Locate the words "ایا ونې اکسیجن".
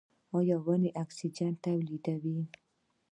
0.37-1.53